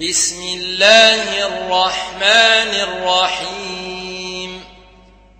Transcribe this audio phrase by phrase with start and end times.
[0.00, 4.64] بسم الله الرحمن الرحيم.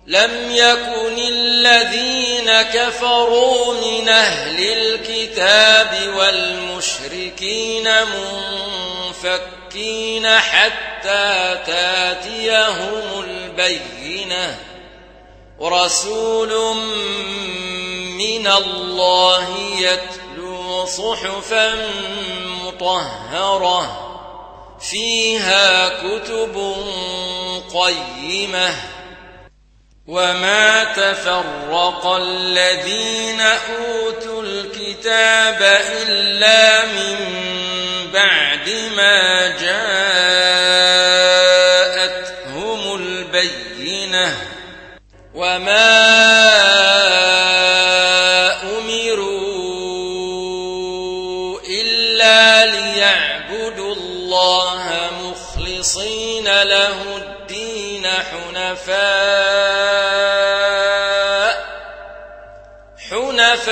[0.07, 7.89] لم يكن الذين كفروا من أهل الكتاب والمشركين
[9.23, 14.59] منفكين حتى تاتيهم البينة.
[15.59, 16.75] ورسول
[18.17, 19.47] من الله
[19.79, 21.75] يتلو صحفا
[22.63, 24.08] مطهرة.
[24.81, 26.75] فيها كتب
[27.73, 28.75] قيمة.
[30.07, 37.17] وما تفرق الذين أوتوا الكتاب إلا من
[38.13, 39.89] بعد ما جاءتهم
[42.95, 44.37] البينة.
[45.35, 45.99] وما
[48.63, 49.59] أمروا
[51.69, 52.63] إلا
[55.79, 58.99] مخلصين له الدين حنفاء
[63.09, 63.69] حنفاء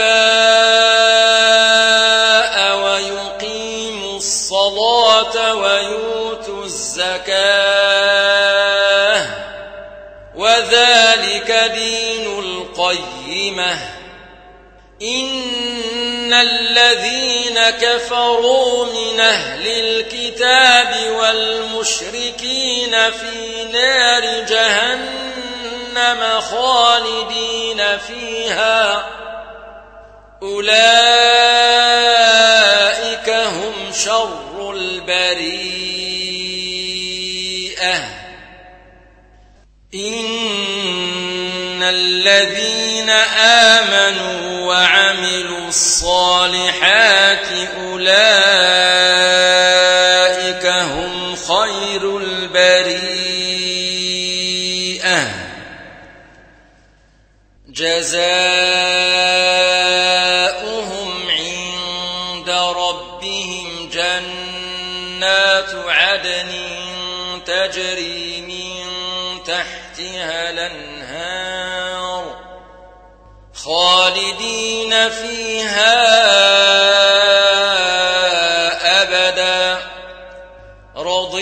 [2.78, 7.38] ويقيموا الصلاة ويؤتوا الزكاة
[10.36, 13.98] وذلك دين القيمة.
[15.02, 21.12] إن الذين كفروا من أهل الكتاب
[21.88, 29.06] والمشركين في نار جهنم خالدين فيها
[30.42, 31.00] أولئك
[33.30, 35.48] هم شر البريئة
[39.96, 47.48] إن الذين آمنوا وعملوا الصالحات
[47.80, 48.87] أولئك
[51.36, 53.48] خير البريئة.
[57.68, 58.48] جزاؤهم
[61.30, 66.52] عند ربهم جنات عدن
[67.46, 68.86] تجري من
[69.44, 72.36] تحتها الأنهار
[73.54, 76.47] خالدين فيها